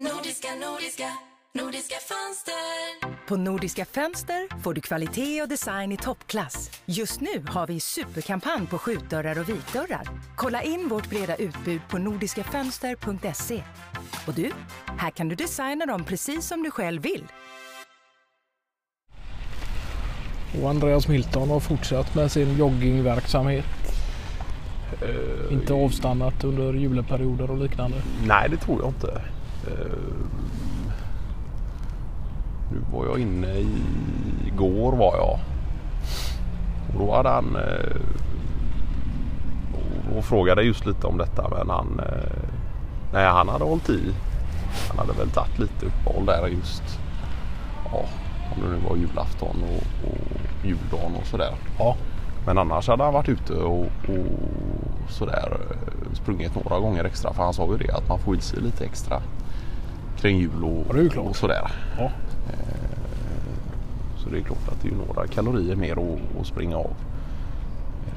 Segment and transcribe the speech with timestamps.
[0.00, 1.08] Nordiska, nordiska,
[1.54, 3.26] nordiska fönster.
[3.28, 6.70] På Nordiska Fönster får du kvalitet och design i toppklass.
[6.86, 10.08] Just nu har vi superkampanj på skjutdörrar och vikdörrar.
[10.36, 13.62] Kolla in vårt breda utbud på nordiskafönster.se.
[14.26, 14.50] Och du,
[14.98, 17.24] här kan du designa dem precis som du själv vill.
[20.62, 23.64] Och Andreas Milton har fortsatt med sin joggingverksamhet.
[25.50, 27.96] Inte avstannat under juleperioder och liknande.
[28.26, 29.35] Nej, det tror jag inte.
[29.66, 29.96] Eh,
[32.72, 33.68] Nu var jag inne i,
[34.46, 35.38] igår var jag.
[36.94, 38.00] Och då hade han eh,
[40.16, 42.42] och- frågade just lite om detta men han eh,
[43.12, 44.14] Nej han hade hållit i.
[44.88, 46.82] Han hade väl tagit lite uppehåll där just
[47.92, 48.04] Ja
[48.56, 51.54] om det nu var julafton och, och juldagen och sådär.
[51.78, 51.96] Ja,
[52.46, 55.56] Men annars hade han varit ute och, och sådär
[56.12, 57.32] sprungit några gånger extra.
[57.32, 59.22] För han sa ju det att man får i sig lite extra
[60.16, 61.26] kring jul och, Ja, det är ju klart.
[61.26, 61.70] och sådär.
[61.98, 62.10] ja.
[64.24, 66.84] Så det är klart att det är några kalorier mer att, att springa av.
[68.06, 68.12] Eh,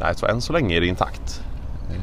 [0.00, 1.44] Nej, så än så länge är det intakt.
[1.90, 1.96] Eh,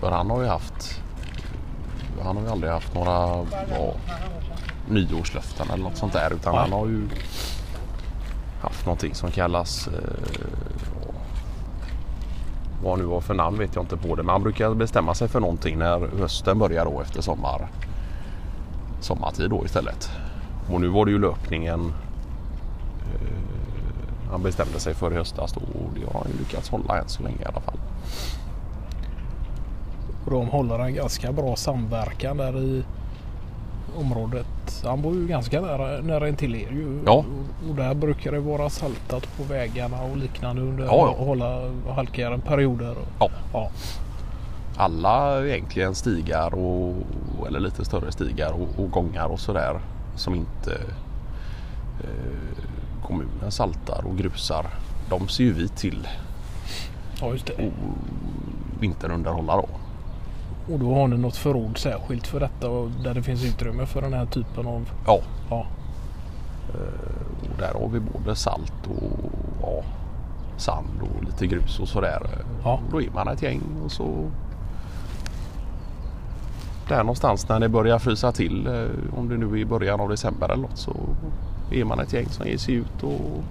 [0.00, 1.00] För han har ju haft
[2.24, 3.94] Han har ju aldrig haft några ja,
[4.88, 7.08] nyårslöften eller något sånt där utan han har ju
[8.62, 9.92] haft någonting som kallas eh,
[12.84, 14.22] vad nu var för namn vet jag inte på det.
[14.22, 17.68] Men han brukar bestämma sig för någonting när hösten börjar då efter sommar.
[19.00, 20.10] Sommartid då istället.
[20.72, 21.92] Och nu var det ju löpningen.
[23.14, 26.98] eh, Han bestämde sig för i höstas då och det har han ju lyckats hålla
[26.98, 27.78] än så länge i alla fall.
[30.24, 32.84] Och de håller en ganska bra samverkan där i
[33.98, 34.46] området.
[34.84, 37.02] Han bor ju ganska nära, nära intill er ju.
[37.06, 37.12] Ja.
[37.12, 41.08] Och, och där brukar det vara saltat på vägarna och liknande under Ja, ja.
[41.18, 42.90] och hålla halkigare perioder.
[42.90, 43.28] Och, Ja.
[43.52, 43.70] ja.
[44.76, 46.94] Alla egentligen stigar och,
[47.46, 49.80] eller lite större stigar och, och gångar och sådär
[50.16, 50.72] som inte
[52.00, 52.64] eh,
[53.06, 54.66] kommunen saltar och grusar.
[55.10, 56.08] De ser ju vi till
[57.20, 57.70] ja, just det.
[58.80, 59.68] vinterunderhålla då.
[60.72, 64.02] Och då har ni något förråd särskilt för detta och där det finns utrymme för
[64.02, 64.90] den här typen av...
[65.06, 65.66] Ja, Ja,
[67.42, 69.82] Och där har vi både salt och ja,
[70.56, 72.20] sand och lite grus och sådär.
[72.64, 72.80] Ja.
[72.90, 74.30] Då är man ett gäng och så
[76.88, 80.08] där någonstans när det börjar frysa till, eh, om det nu är i början av
[80.08, 80.96] december eller något, så
[81.70, 83.42] är man ett gäng som ger sig ut och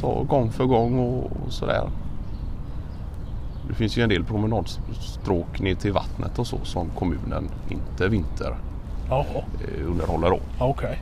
[0.00, 1.88] tar gång för gång och sådär.
[3.70, 8.56] Det finns ju en del promenadstråk ner till vattnet och så som kommunen inte vinter
[9.08, 10.40] Jaha, eh, underhåller då.
[10.58, 10.98] ja, okej.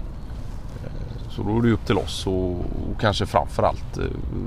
[1.30, 4.04] Så då är det upp till oss och, och kanske framförallt eh,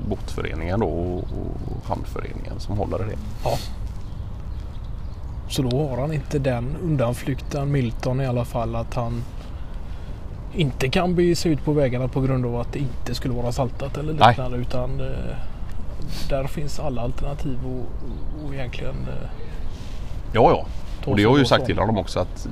[0.08, 3.18] båtföreningen då och, och hamnföreningen som håller i det.
[3.44, 3.50] Ja.
[5.48, 9.22] Så då har han inte den undanflykten, Milton i alla fall, att han
[10.54, 13.52] inte kan bege sig ut på vägarna på grund av att det inte skulle vara
[13.52, 14.56] saltat eller liknande.
[14.56, 15.36] Utan eh,
[16.28, 17.86] där finns alla alternativ och,
[18.46, 19.28] och egentligen eh,
[20.34, 20.66] Ja, ja.
[21.10, 22.48] Och det har jag ju sagt till honom också att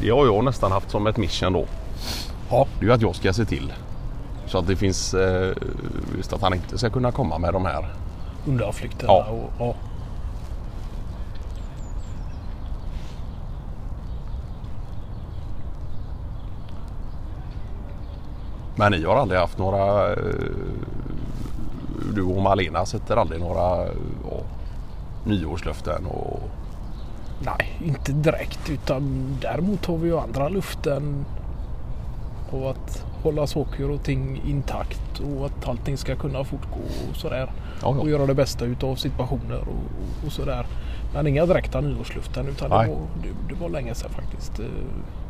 [0.00, 1.66] det har jag nästan haft som ett mission då.
[2.50, 2.66] Ja.
[2.78, 3.72] Det är ju att jag ska se till
[4.46, 5.52] så att det finns eh,
[6.16, 7.86] just att han inte ska kunna komma med de här.
[8.46, 9.12] undanflykterna.
[9.12, 9.26] Ja.
[9.30, 9.74] Och, ja.
[18.76, 20.18] Men ni har aldrig haft några eh,
[22.14, 23.86] du och Malena sätter aldrig några
[24.30, 24.40] ja,
[25.24, 26.40] nyårslöften och
[27.44, 31.24] Nej, inte direkt utan däremot har vi ju andra luften
[32.50, 37.52] och att hålla saker och ting intakt och att allting ska kunna fortgå och sådär.
[37.82, 38.00] Ja, ja.
[38.00, 40.66] Och göra det bästa utav situationer och, och, sådär.
[41.14, 42.86] Men inga direkta nyårsluften utan det var,
[43.22, 44.56] det, det var länge sedan faktiskt.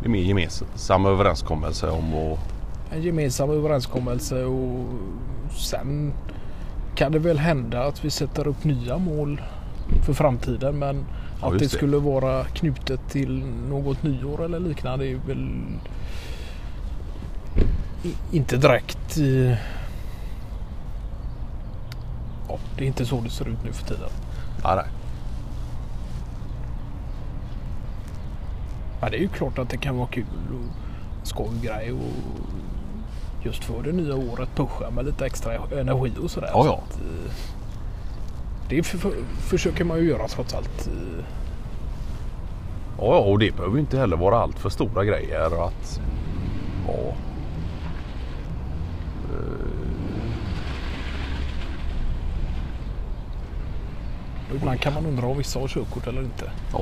[0.00, 2.38] Det är mer gemensam överenskommelse om att
[2.92, 4.84] En gemensam överenskommelse och
[5.50, 6.12] sen
[6.94, 9.42] kan det väl hända att vi sätter upp nya mål
[10.06, 11.04] för framtiden men
[11.40, 11.68] Ja, att det det.
[11.68, 15.48] skulle vara knutet till något nyår eller liknande är väl
[18.04, 19.50] i- inte direkt eh,
[22.48, 24.10] ja, det är inte så det ser ut nu för tiden.
[24.64, 24.84] Nej, nej.
[29.00, 31.98] Ja, det är ju klart att det kan vara kul och skojgrej och
[33.44, 36.50] just för det nya året pusha med lite extra energi och sådär.
[36.52, 36.80] Ja, ja.
[36.90, 37.32] Så att, eh,
[38.68, 40.86] det för, för, försöker man ju göra trots allt.
[40.86, 41.24] Eh.
[42.98, 45.66] Ja, och det behöver ju inte heller vara allt för stora grejer.
[45.66, 46.00] Att,
[46.86, 47.14] ja.
[49.32, 49.74] Eh.
[54.56, 56.50] Ibland kan man undra om vissa har körkort eller inte.
[56.72, 56.80] Ja.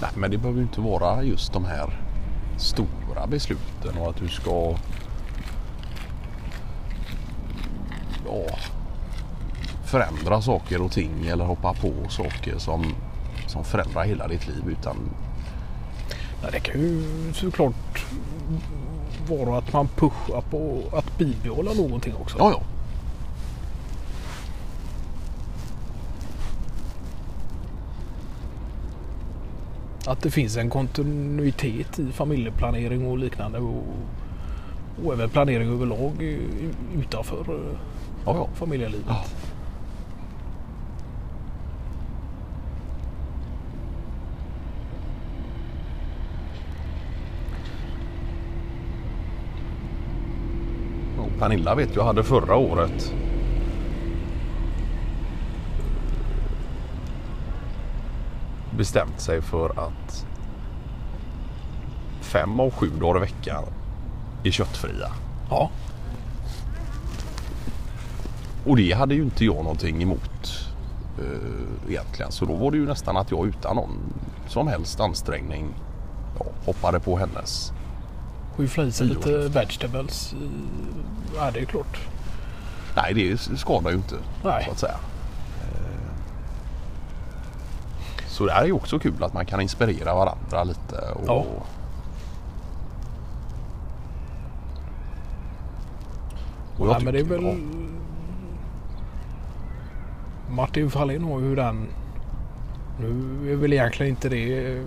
[0.00, 2.00] Nej, men det behöver ju inte vara just de här
[2.56, 4.74] stora besluten och att du ska
[8.26, 8.56] ja,
[9.84, 12.94] förändra saker och ting eller hoppa på saker som,
[13.46, 14.62] som förändrar hela ditt liv.
[14.80, 14.96] Utan
[16.42, 17.04] Nej, det kan ju
[17.34, 18.06] såklart
[19.28, 22.36] vara att man pushar på att bibehålla någonting också.
[22.38, 22.75] ja, ja.
[30.06, 33.58] Att det finns en kontinuitet i familjeplanering och liknande.
[33.58, 33.84] Och,
[35.04, 36.22] och även planering överlag
[36.98, 37.78] utanför eh,
[38.24, 38.48] ja, ja.
[38.54, 39.06] familjelivet.
[39.08, 39.24] Ja.
[51.38, 53.14] Pernilla vet jag hade förra året
[58.76, 60.26] bestämt sig för att
[62.20, 63.64] fem av sju dagar i veckan
[64.44, 65.08] är köttfria.
[65.50, 65.70] Ja.
[68.66, 70.68] Och det hade ju inte jag någonting emot
[71.18, 72.32] eh, egentligen.
[72.32, 73.98] Så då var det ju nästan att jag utan någon
[74.48, 75.74] som helst ansträngning
[76.38, 77.72] ja, hoppade på hennes.
[78.56, 80.32] Och ju i sig lite vegetables.
[80.32, 80.50] i-
[81.36, 81.98] Ja, det är klart.
[82.96, 84.14] Nej, det skadar ju inte
[84.44, 84.64] Nej.
[84.64, 84.96] så att säga.
[85.62, 86.12] Eh,
[88.36, 90.96] Så det är ju också kul att man kan inspirera varandra lite.
[91.14, 91.44] Och, Ja.
[96.78, 97.44] och jag Nej, men det är väl...
[97.44, 97.54] ja.
[100.54, 101.86] Martin Fahlén har ju den...
[103.00, 104.84] Nu är väl egentligen inte det eh,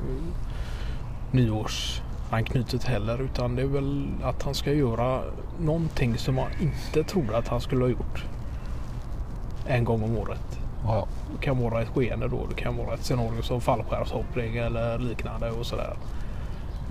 [1.31, 5.21] nyårsanknutet heller utan det är väl att han ska göra
[5.59, 8.25] någonting som han inte trodde att han skulle ha gjort.
[9.67, 10.59] En gång om året.
[10.85, 11.07] Ja, ja.
[11.35, 12.45] Det kan vara ett skeende då.
[12.49, 15.97] Det kan vara ett scenario som fallskärmshoppning eller liknande och sådär.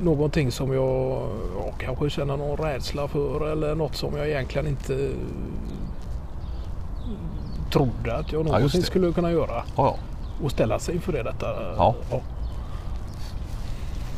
[0.02, 5.10] Någonting som jag ja, kanske känner någon rädsla för eller något som jag egentligen inte
[7.72, 8.86] trodde att jag någonsin det.
[8.86, 9.54] skulle kunna göra.
[9.56, 9.94] ja, ja.
[10.44, 11.46] Och ställa sig inför det detta.
[11.76, 11.94] Ja.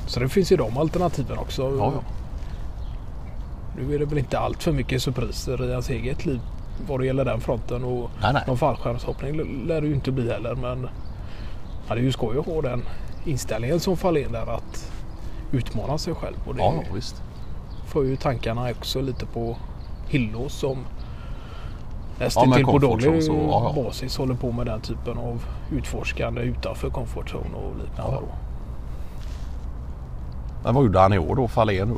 [0.06, 1.62] Så det finns ju de alternativen också.
[1.62, 2.02] ja, ja.
[3.76, 6.40] Nu är det väl inte allt för mycket surpriser i ens eget liv
[6.87, 7.85] vad det gäller den fronten.
[7.85, 8.43] Och Nej, nej.
[8.47, 10.55] någon fallskärmshoppning lär det ju inte bli heller.
[10.55, 10.88] Men
[11.88, 12.82] ja, det är ju skoj att ha den
[13.25, 14.93] inställningen som faller in där att
[15.53, 16.37] utmana sig själv.
[16.47, 17.23] Och det ja, ja visst.
[17.87, 19.56] får ju tankarna också lite på
[20.09, 20.79] Hillås som
[22.19, 23.82] Ja, nästan med till på daglig zone så, ja, ja.
[23.82, 28.12] basis håller på med den typen av utforskande utanför comfort zone och liknande.
[28.12, 28.21] Ja.
[28.21, 28.29] då.
[30.65, 31.97] Men vad gjorde han i år då, Fahlén?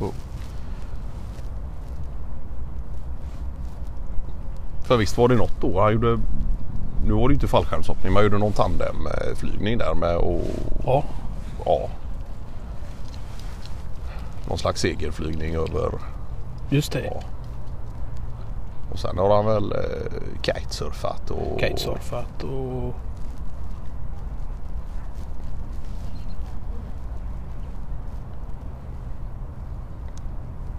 [4.83, 6.19] För visst var det något år han gjorde
[7.05, 10.41] Nu var det ju inte fallskärmshoppning men han gjorde någon tandemflygning där med och
[10.85, 11.03] Ja,
[11.65, 11.89] ja
[14.49, 15.91] Någon slags segelflygning över
[16.69, 17.05] just det.
[17.05, 17.21] ja.
[18.91, 22.93] Och sen har han väl eh, kitesurfat och Kitesurfat och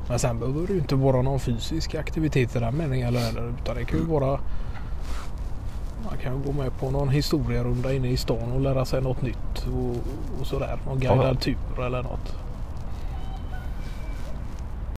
[0.09, 3.53] Men sen behöver det inte vara någon fysisk aktivitet i den meningen heller.
[3.63, 4.41] Utan det kan ju vara
[6.05, 9.23] man kan ju gå med på någon historierunda inne i stan och lära sig något
[9.23, 9.97] nytt och,
[10.41, 10.79] och sådär.
[10.87, 12.37] Någon guidad tur eller något.